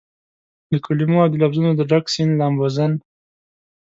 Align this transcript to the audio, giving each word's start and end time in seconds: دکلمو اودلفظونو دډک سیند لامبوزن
دکلمو 0.71 1.17
اودلفظونو 1.23 1.71
دډک 1.79 2.05
سیند 2.13 2.33
لامبوزن 2.39 2.91